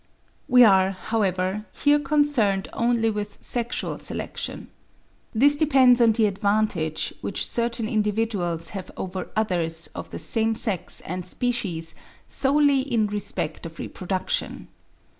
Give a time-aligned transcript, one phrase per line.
[0.47, 4.71] We are, however, here concerned only with sexual selection.
[5.31, 11.01] This depends on the advantage which certain individuals have over others of the same sex
[11.01, 11.93] and species
[12.27, 14.69] solely in respect of reproduction.